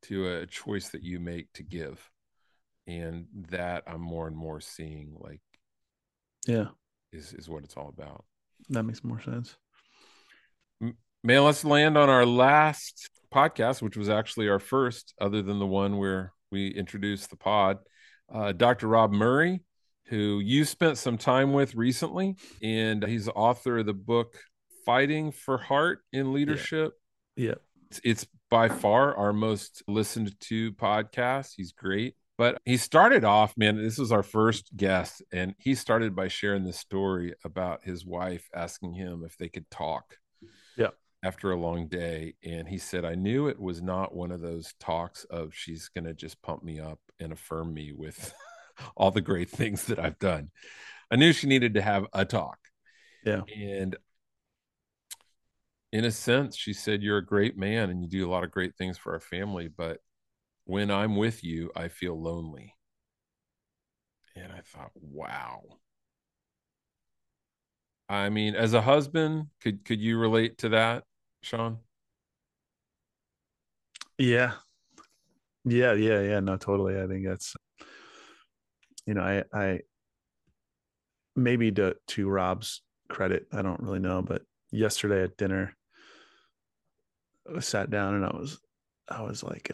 [0.04, 2.10] to a choice that you make to give.
[2.86, 5.42] And that I'm more and more seeing like
[6.46, 6.68] yeah
[7.12, 8.24] is is what it's all about
[8.70, 9.56] that makes more sense
[10.80, 15.66] man let's land on our last podcast which was actually our first other than the
[15.66, 17.76] one where we introduced the pod
[18.32, 19.60] uh, dr rob murray
[20.06, 24.36] who you spent some time with recently and he's the author of the book
[24.84, 26.94] fighting for heart in leadership
[27.36, 27.54] yeah, yeah.
[27.90, 33.52] It's, it's by far our most listened to podcast he's great but he started off,
[33.56, 38.06] man, this was our first guest, and he started by sharing the story about his
[38.06, 40.18] wife asking him if they could talk.
[41.22, 42.34] After a long day.
[42.44, 46.04] And he said, I knew it was not one of those talks of she's going
[46.04, 48.32] to just pump me up and affirm me with
[48.96, 50.50] all the great things that I've done.
[51.10, 52.58] I knew she needed to have a talk.
[53.24, 53.42] Yeah.
[53.56, 53.96] And
[55.92, 58.50] in a sense, she said, You're a great man and you do a lot of
[58.50, 60.00] great things for our family, but
[60.64, 62.74] when I'm with you, I feel lonely.
[64.36, 65.62] And I thought, wow.
[68.08, 71.04] I mean, as a husband, could could you relate to that,
[71.42, 71.78] Sean?
[74.18, 74.52] Yeah.
[75.64, 76.40] Yeah, yeah, yeah.
[76.40, 77.00] No, totally.
[77.00, 77.54] I think that's
[79.06, 79.80] you know, I I
[81.36, 85.74] maybe to to Rob's credit, I don't really know, but yesterday at dinner
[87.54, 88.60] I sat down and I was
[89.08, 89.70] I was like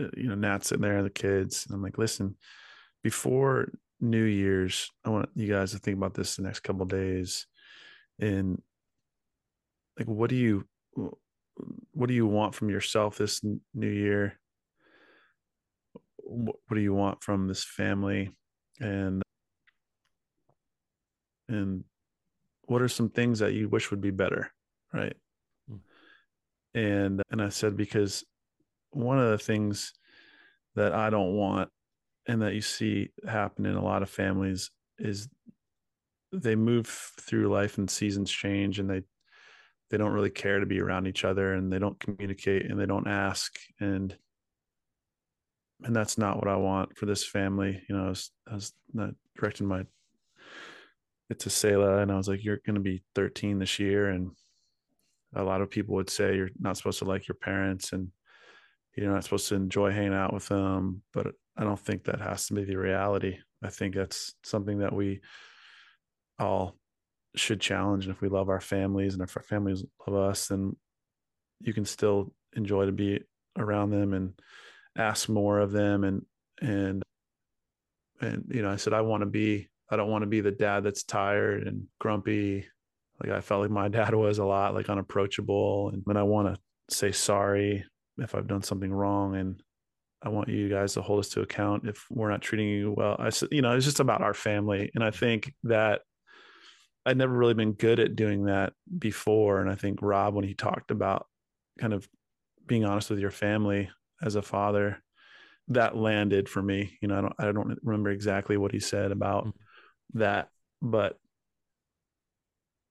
[0.00, 1.66] uh, you know, Nat sitting there, the kids.
[1.66, 2.36] And I'm like, listen,
[3.02, 7.46] before New Year's, I want you guys to think about this the next couple days.
[8.18, 8.62] And
[9.98, 10.66] like, what do you,
[11.92, 13.42] what do you want from yourself this
[13.74, 14.38] new year?
[16.18, 18.30] What do you want from this family?
[18.80, 19.22] And,
[21.48, 21.84] and
[22.66, 24.52] what are some things that you wish would be better?
[24.92, 25.16] Right.
[25.68, 25.76] Hmm.
[26.74, 28.24] And, and I said, because
[28.92, 29.92] one of the things
[30.76, 31.68] that I don't want
[32.26, 35.28] and that you see happen in a lot of families is
[36.32, 36.86] they move
[37.20, 39.02] through life and seasons change and they
[39.90, 42.86] they don't really care to be around each other and they don't communicate and they
[42.86, 44.16] don't ask and
[45.82, 47.82] and that's not what I want for this family.
[47.88, 49.86] You know, I was, I was not directing my
[51.30, 54.08] it to Selah and I was like, You're gonna be 13 this year.
[54.08, 54.32] And
[55.34, 58.08] a lot of people would say you're not supposed to like your parents and
[58.96, 61.02] you're not supposed to enjoy hanging out with them.
[61.14, 63.38] But I don't think that has to be the reality.
[63.62, 65.20] I think that's something that we
[66.38, 66.76] all
[67.36, 68.06] should challenge.
[68.06, 70.76] And if we love our families and if our families love us, then
[71.60, 73.20] you can still enjoy to be
[73.58, 74.32] around them and
[74.96, 76.04] ask more of them.
[76.04, 76.24] And,
[76.60, 77.02] and,
[78.20, 80.50] and, you know, I said, I want to be, I don't want to be the
[80.50, 82.66] dad that's tired and grumpy.
[83.22, 85.90] Like I felt like my dad was a lot like unapproachable.
[85.92, 86.60] And when I want to
[86.94, 87.84] say sorry
[88.18, 89.62] if I've done something wrong and
[90.22, 93.16] I want you guys to hold us to account if we're not treating you well.
[93.18, 94.90] I said, you know, it's just about our family.
[94.94, 96.02] And I think that
[97.10, 99.60] I'd never really been good at doing that before.
[99.60, 101.26] And I think Rob, when he talked about
[101.80, 102.08] kind of
[102.66, 103.90] being honest with your family
[104.22, 105.02] as a father,
[105.66, 106.96] that landed for me.
[107.00, 110.20] You know, I don't I don't remember exactly what he said about mm-hmm.
[110.20, 111.18] that, but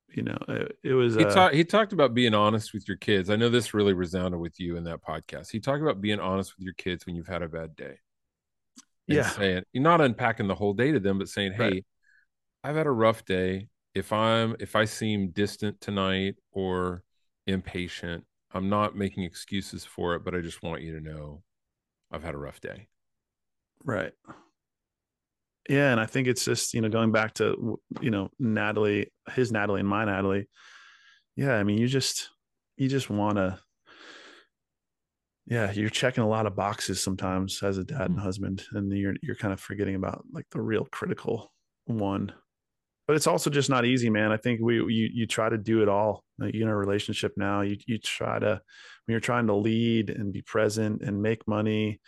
[0.09, 1.15] you know, it, it was.
[1.15, 3.29] He, uh, talk, he talked about being honest with your kids.
[3.29, 5.49] I know this really resounded with you in that podcast.
[5.49, 7.99] He talked about being honest with your kids when you've had a bad day.
[9.07, 11.85] yeah, saying you're not unpacking the whole day to them, but saying, "Hey, right.
[12.65, 17.03] I've had a rough day if i'm if i seem distant tonight or
[17.47, 18.23] impatient
[18.53, 21.41] i'm not making excuses for it but i just want you to know
[22.11, 22.87] i've had a rough day.
[23.83, 24.11] Right.
[25.69, 29.51] Yeah and i think it's just you know going back to you know natalie his
[29.51, 30.47] natalie and my natalie
[31.35, 32.29] yeah i mean you just
[32.75, 33.59] you just want to
[35.45, 38.19] yeah you're checking a lot of boxes sometimes as a dad and mm-hmm.
[38.19, 41.51] husband and you're you're kind of forgetting about like the real critical
[41.85, 42.31] one
[43.09, 44.31] but it's also just not easy, man.
[44.31, 46.23] I think we you you try to do it all.
[46.39, 50.11] Uh, like in a relationship now, you you try to when you're trying to lead
[50.11, 52.01] and be present and make money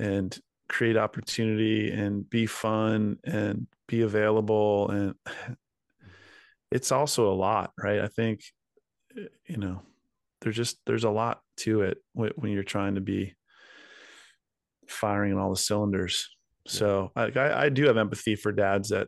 [0.00, 0.36] and
[0.68, 5.14] create opportunity and be fun and be available and
[6.72, 8.00] it's also a lot, right?
[8.00, 8.40] I think
[9.16, 9.80] eh, you know
[10.40, 13.32] there's just there's a lot to it when you're trying to be
[14.88, 16.28] firing on all the cylinders.
[16.66, 19.06] So I, I do have empathy for dads that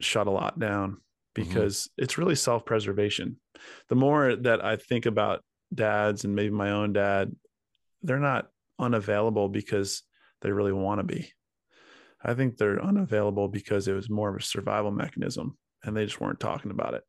[0.00, 0.98] shut a lot down mm-hmm.
[1.34, 2.04] because mm-hmm.
[2.04, 3.40] it's really self-preservation.
[3.88, 5.42] The more that I think about
[5.74, 7.34] dads and maybe my own dad,
[8.02, 10.02] they're not unavailable because
[10.42, 11.30] they really want to be.
[12.22, 16.20] I think they're unavailable because it was more of a survival mechanism and they just
[16.20, 17.02] weren't talking about it.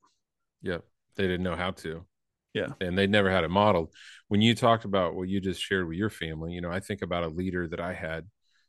[0.61, 0.79] Yeah.
[1.15, 2.05] They didn't know how to.
[2.53, 2.73] Yeah.
[2.81, 3.93] And they never had it modeled.
[4.27, 7.01] When you talked about what you just shared with your family, you know, I think
[7.01, 8.25] about a leader that I had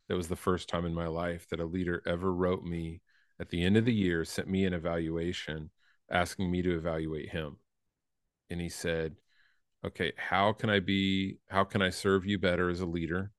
[0.09, 3.01] that was the first time in my life that a leader ever wrote me
[3.41, 5.71] at the end of the year sent me an evaluation
[6.11, 7.57] asking me to evaluate him.
[8.51, 9.17] And he said
[9.85, 13.33] okay how can i be how can i serve you better as a leader?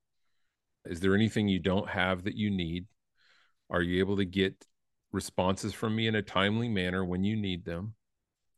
[0.85, 2.85] Is there anything you don't have that you need?
[3.69, 4.65] Are you able to get
[5.11, 7.95] responses from me in a timely manner when you need them?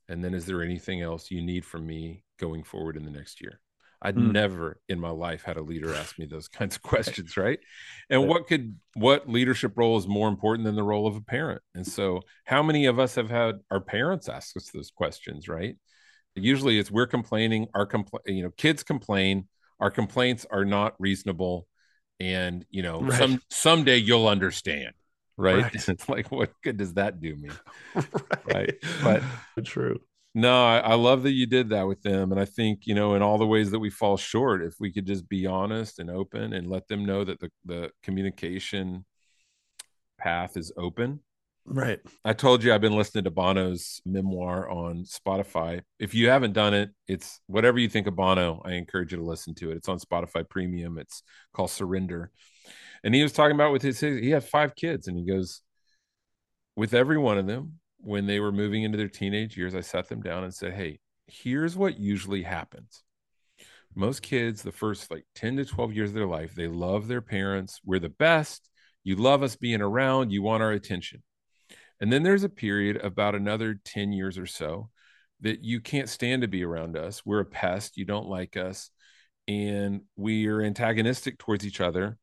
[0.07, 3.41] And then is there anything else you need from me going forward in the next
[3.41, 3.61] year
[4.01, 4.31] I'd mm.
[4.31, 7.59] never in my life had a leader ask me those kinds of questions, right?
[8.09, 11.61] And what could what leadership role is more important than the role of a parent?
[11.75, 15.75] And so, how many of us have had our parents ask us those questions, right?
[16.35, 17.67] Usually, it's we're complaining.
[17.75, 19.47] Our compl- you know, kids complain.
[19.79, 21.67] Our complaints are not reasonable,
[22.19, 23.17] and you know, right.
[23.17, 24.93] some someday you'll understand,
[25.37, 25.63] right?
[25.63, 25.75] right.
[25.89, 27.49] it's like, what good does that do me,
[28.45, 28.75] right?
[29.03, 29.23] right?
[29.55, 29.99] But true.
[30.33, 32.31] No, I, I, love that you did that with them.
[32.31, 34.91] And I think, you know, in all the ways that we fall short, if we
[34.91, 39.05] could just be honest and open and let them know that the, the communication
[40.17, 41.19] path is open.
[41.65, 41.99] Right.
[42.23, 45.81] I told you I've been listening to Bono's memoir on Spotify.
[45.99, 49.23] If you haven't done it, it's whatever you think of Bono, I encourage you to
[49.23, 49.77] listen to it.
[49.77, 50.97] It's on Spotify Premium.
[50.97, 51.23] It's
[51.53, 52.31] called Surrender.
[53.03, 55.61] And he was talking about with his, his he had five kids and he goes,
[56.75, 60.09] with every one of them, when they were moving into their teenage years, I sat
[60.09, 63.03] them down and said, Hey, here's what usually happens.
[63.95, 67.21] Most kids, the first like 10 to 12 years of their life, they love their
[67.21, 67.79] parents.
[67.83, 68.69] We're the best.
[69.03, 70.31] You love us being around.
[70.31, 71.23] You want our attention.
[71.99, 74.89] And then there's a period about another 10 years or so
[75.41, 77.25] that you can't stand to be around us.
[77.25, 77.97] We're a pest.
[77.97, 78.89] You don't like us.
[79.47, 82.17] And we are antagonistic towards each other.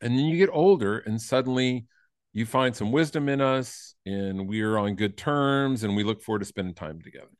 [0.00, 1.86] And then you get older and suddenly
[2.34, 6.40] you find some wisdom in us and we're on good terms and we look forward
[6.40, 7.30] to spending time together.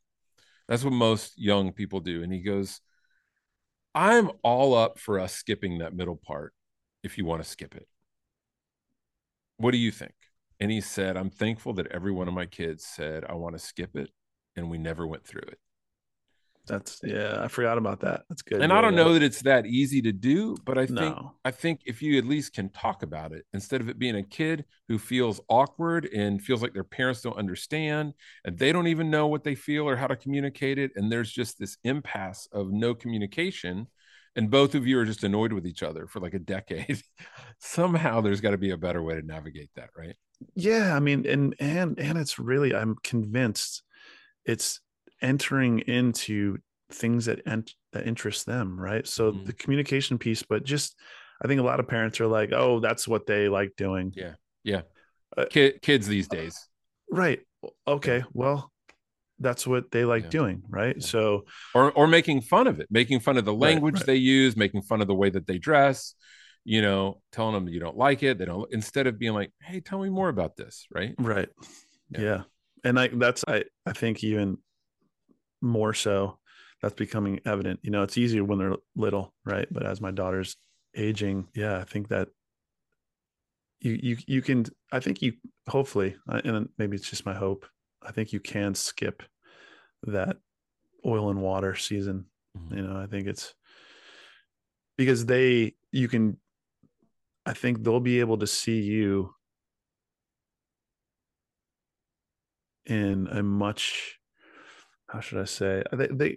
[0.68, 2.22] That's what most young people do.
[2.22, 2.80] And he goes,
[3.92, 6.54] I'm all up for us skipping that middle part
[7.02, 7.88] if you want to skip it.
[9.56, 10.14] What do you think?
[10.60, 13.58] And he said, I'm thankful that every one of my kids said, I want to
[13.58, 14.10] skip it.
[14.56, 15.58] And we never went through it.
[16.66, 18.22] That's yeah, I forgot about that.
[18.28, 18.62] That's good.
[18.62, 21.32] And I don't know that it's that easy to do, but I think No.
[21.44, 24.22] I think if you at least can talk about it instead of it being a
[24.22, 29.10] kid who feels awkward and feels like their parents don't understand and they don't even
[29.10, 32.70] know what they feel or how to communicate it and there's just this impasse of
[32.72, 33.86] no communication
[34.36, 37.02] and both of you are just annoyed with each other for like a decade.
[37.60, 40.16] Somehow there's got to be a better way to navigate that, right?
[40.54, 43.82] yeah i mean and and and it's really i'm convinced
[44.44, 44.80] it's
[45.24, 46.58] entering into
[46.92, 49.46] things that ent- that interest them right so Mhm.
[49.46, 50.94] the communication piece but just
[51.42, 54.82] i think a lot of parents are like oh that's what they like doing Yeah.
[55.36, 56.54] Uh, Kid, kids these days.
[57.10, 57.40] right
[57.88, 58.70] okay well
[59.40, 60.30] that's what they like Yeah.
[60.38, 61.06] doing right Yeah.
[61.14, 61.44] so
[61.74, 64.06] or or making fun of it, making fun of the Right, language right.
[64.06, 66.14] they use, making fun of the way that they dress,
[66.64, 68.38] you know, telling them you don't like it.
[68.38, 71.14] They don't instead of being like, "Hey, tell me more about this," right?
[71.18, 71.48] right
[72.10, 72.20] Yeah.
[72.20, 72.42] yeah,
[72.84, 74.58] and i that's i i think even
[75.64, 76.38] more so.
[76.80, 77.80] That's becoming evident.
[77.82, 79.66] You know it's easier when they're little right?
[79.70, 80.56] But as my daughter's
[80.96, 82.28] aging yeah i think that
[83.80, 85.32] you you you can i think you
[85.68, 87.66] hopefully uh, and maybe it's just my hope
[88.02, 89.22] i think you can skip
[90.04, 90.36] that
[91.04, 92.26] oil and water season.
[92.56, 92.76] Mhm.
[92.76, 93.54] you know i think it's
[94.96, 96.38] because they you can
[97.44, 99.34] i think they'll be able to see you
[102.86, 104.20] in a much
[105.14, 106.36] how should i say they, they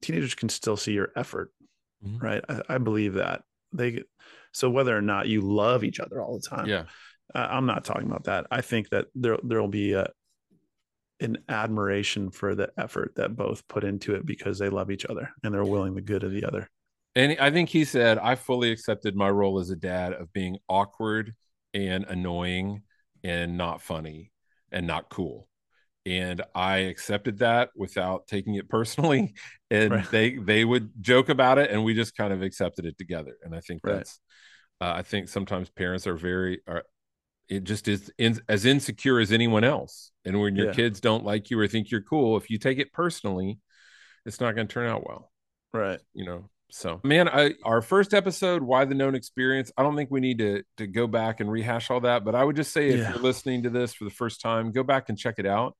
[0.00, 1.50] teenagers can still see your effort
[2.04, 2.20] Mhm.
[2.22, 3.42] right I, I believe that
[3.72, 4.02] they
[4.52, 6.84] so whether or not you love each other all the time Yeah.
[7.34, 10.06] uh, i'm not talking about that i think that there there'll be a
[11.20, 15.30] an admiration for the effort that both put into it because they love each other
[15.44, 16.68] and they're willing the good of the other
[17.14, 20.56] And I think he said, I fully accepted my role as a dad of being
[20.68, 21.34] awkward
[21.74, 22.82] and annoying
[23.22, 24.32] and not funny
[24.72, 25.46] and not cool.
[26.04, 29.34] And I accepted that without taking it personally.
[29.70, 30.06] And Right.
[30.10, 33.36] they they would joke about it and we just kind of accepted it together.
[33.42, 34.06] And I think Right.
[34.06, 34.20] that's
[34.80, 36.84] uh, I think sometimes parents are very are
[37.48, 40.12] it just is in, as insecure as anyone else.
[40.24, 40.74] And when your Yeah.
[40.74, 43.60] kids don't like you or think you're cool, if you take it personally,
[44.26, 45.30] it's not going to turn out well
[45.72, 49.94] right you know so man i our first episode why the known experience i don't
[49.94, 52.72] think we need to to go back and rehash all that but i would just
[52.72, 53.10] say if Yeah.
[53.10, 55.76] you're listening to this for the first time go back and check it out.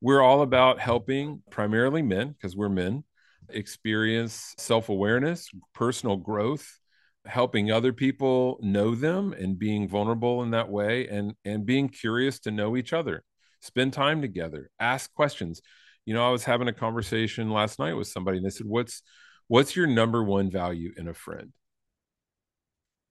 [0.00, 3.04] We're all about helping primarily men because we're men
[3.48, 6.78] experience self-awareness personal growth
[7.24, 12.38] helping other people know them and being vulnerable in that way and and being curious
[12.40, 13.22] to know each other.
[13.62, 15.62] Spend time together ask questions.
[16.04, 19.00] You know i was having a conversation last night with somebody and they said what's
[19.48, 21.52] what's your number one value in a friend?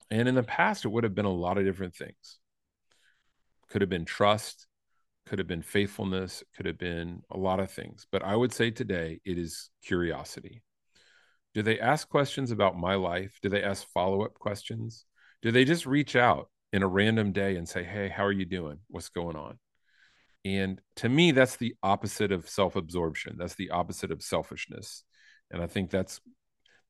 [0.09, 2.39] And in the past it would have been a lot of different things.
[3.69, 4.67] Could have been trust
[5.25, 8.05] could have been faithfulness could have been a lot of things.
[8.11, 10.63] But i would say today it is curiosity.
[11.53, 13.37] Do they ask questions about my life?
[13.41, 15.05] Do they ask follow-up questions?
[15.41, 18.45] Do they just reach out in a random day and say hey how are you
[18.45, 18.79] doing?
[18.89, 19.59] What's going on?
[20.45, 23.37] And to me that's the opposite of self-absorption.
[23.37, 25.03] That's the opposite of selfishness
[25.53, 26.19] and i think that's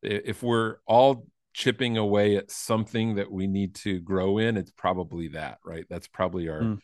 [0.01, 5.27] if we're all chipping away at something that we need to grow in it's probably
[5.29, 5.85] that right?
[5.89, 6.79] That's probably our Mm.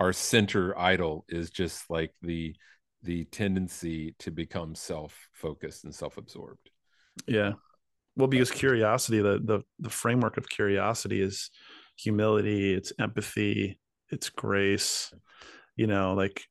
[0.00, 2.54] our center idol is just like the
[3.04, 6.68] the tendency to become self-focused and self-absorbed.
[7.28, 7.52] Yeah.
[8.16, 11.50] Well because curiosity the the the framework of curiosity is
[11.96, 13.78] humility it's empathy
[14.10, 15.12] it's grace.
[15.76, 16.42] You know like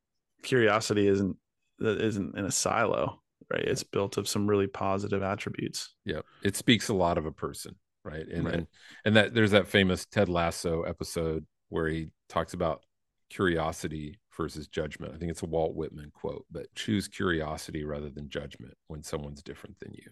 [0.41, 1.36] curiosity isn't
[1.80, 3.21] that isn't in a silo
[3.51, 3.63] right?
[3.63, 5.93] It's built of some really positive attributes.
[6.05, 8.27] Yeah it speaks a lot of a person right?
[8.27, 8.53] And Right.
[8.55, 8.67] and
[9.05, 12.83] and that there's that famous ted lasso episode where he talks about
[13.29, 15.13] curiosity versus judgment.
[15.13, 19.43] I think it's a walt whitman quote but choose curiosity rather than judgment when someone's
[19.43, 20.11] different than you.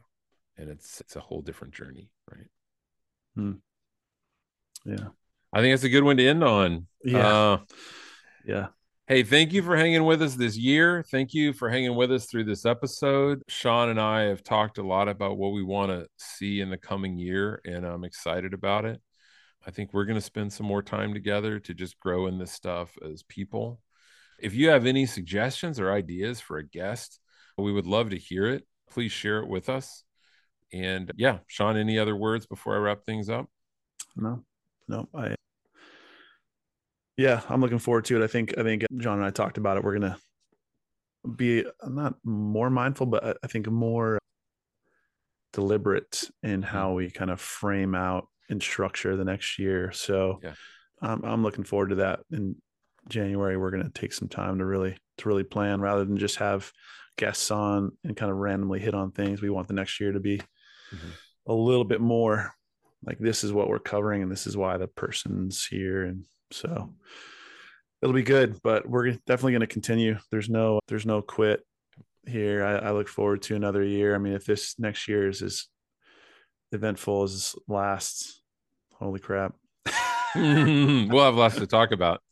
[0.57, 2.47] And it's it's a whole different journey right?
[3.36, 3.51] Hmm.
[4.86, 5.07] yeah.
[5.53, 6.88] I think that's a good one to end on.
[7.03, 7.28] Yeah.
[7.28, 7.57] uh,
[8.45, 8.67] yeah
[9.08, 11.03] Hey, thank you for hanging with us this year.
[11.03, 13.43] Thank you for hanging with us through this episode.
[13.47, 16.78] Sean and I have talked a lot about what we want to see in the
[16.80, 18.99] coming year, and I'm excited about it.
[19.64, 22.51] I think we're going to spend some more time together to just grow in this
[22.51, 23.80] stuff as people.
[24.39, 27.20] If you have any suggestions or ideas for a guest,
[27.60, 28.66] we would love to hear it.
[28.89, 30.03] Please share it with us.
[30.74, 33.45] And yeah, Sean, any other words before I wrap things up?
[34.16, 34.43] No,
[34.88, 35.36] no, I,
[37.18, 38.24] yeah, I'm looking forward to it.
[38.24, 39.84] I think, I think John and I talked about it.
[39.84, 40.18] We're going to
[41.36, 44.20] be not more mindful, but I think more
[45.53, 46.70] deliberate in mm-hmm.
[46.70, 49.91] how we kind of frame out and structure the next year.
[49.91, 50.53] So yeah.
[51.01, 52.20] I'm, I'm looking forward to that.
[52.32, 52.55] In
[53.09, 56.38] January, we're going to take some time to really, to really plan rather than just
[56.38, 56.72] have
[57.18, 59.41] guests on and kind of randomly hit on things.
[59.41, 61.09] We want the next year to be mm-hmm.
[61.47, 62.53] a little bit more
[63.05, 66.03] like this is what we're covering and this is why the person's here.
[66.03, 66.26] And
[66.56, 66.93] so
[68.01, 70.18] it'll be good, but we're definitely going to continue.
[70.32, 71.62] There's no, there's no quit
[72.28, 72.64] here.
[72.64, 74.16] I, I, look forward to another year.
[74.16, 75.68] I mean, if this next year is as
[76.72, 78.41] eventful as this last,
[78.93, 79.53] holy crap.
[80.36, 82.22] we'll have lots to talk about.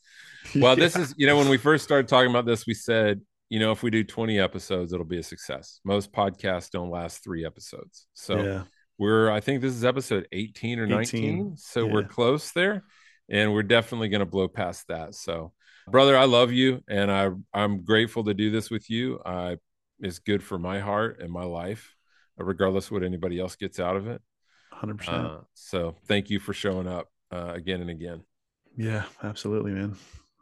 [0.56, 0.84] Well, yeah.
[0.84, 3.72] this is, you know, when we first started talking about this, we said, you know,
[3.72, 5.80] if we do 20 episodes, it'll be a success.
[5.86, 8.08] Most podcasts don't last three episodes.
[8.14, 8.64] So yeah.
[8.98, 11.24] we're, I think this is episode 18 or 19.
[11.24, 11.58] 18.
[11.58, 11.94] So yeah.
[11.94, 12.84] we're close there
[13.30, 15.16] and we're definitely going to blow past that.
[15.16, 15.54] So,
[15.88, 19.20] brother, I love you and I, I'm grateful to do this with you.
[19.26, 19.58] I
[20.02, 21.96] is good for my heart and my life,
[22.38, 24.22] regardless what anybody else gets out of it.
[24.74, 25.08] 100%.
[25.08, 28.22] Uh, so thank you for showing up uh, again and again.
[28.76, 29.96] Yeah, absolutely, man.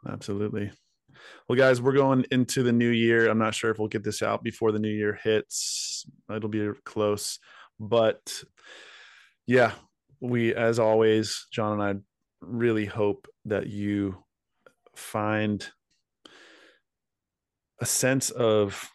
[0.08, 0.72] Absolutely.
[1.48, 3.28] Well, guys, we're going into the new year.
[3.28, 6.04] I'm not sure if we'll get this out before the new year hits.
[6.34, 7.38] It'll be close.
[7.78, 8.42] But
[9.46, 9.72] yeah,
[10.20, 12.00] we, as always, John and I
[12.42, 14.22] really hope that you
[14.94, 15.66] find
[17.80, 18.90] a sense of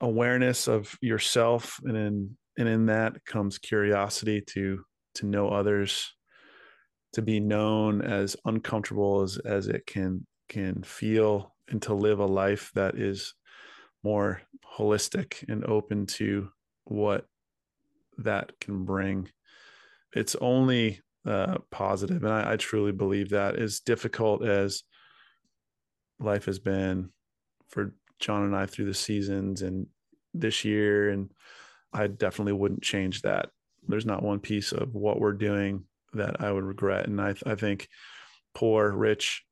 [0.00, 4.82] awareness of yourself and in and in that comes curiosity to
[5.14, 6.14] to know others
[7.12, 12.26] to be known as uncomfortable as as it can can feel and to live a
[12.26, 13.34] life that is
[14.02, 14.40] more
[14.76, 16.48] holistic and open to
[16.84, 17.26] what
[18.18, 19.28] that can bring.
[20.14, 24.82] It's only uh, positive and I, I truly believe that as difficult as
[26.18, 27.10] life has been
[27.68, 29.86] for John and I through the seasons and
[30.34, 31.10] this year.
[31.10, 31.30] And
[31.92, 33.48] I definitely wouldn't change that.
[33.88, 37.06] There's not one piece of what we're doing that I would regret.
[37.06, 37.88] And I, I think
[38.54, 39.44] poor, rich,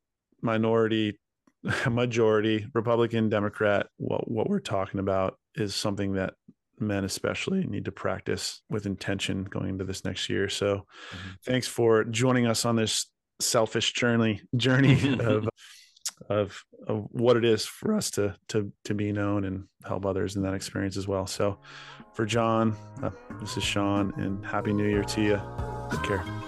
[0.43, 1.19] minority,
[1.91, 6.35] majority, Republican, Democrat, what, what we're talking about is something that
[6.81, 10.49] men especially need to practice with intention going into this next year.
[10.49, 11.29] So mm-hmm.
[11.45, 13.07] thanks for joining us on this
[13.41, 15.49] selfish journey journey of
[16.29, 20.37] of, of what it is for us to to to be known and help others
[20.37, 21.27] in that experience as well.
[21.27, 21.59] So,
[22.13, 23.11] for John, uh,
[23.41, 25.41] this is Sean, and happy New Year to you.
[25.91, 26.48] Take care.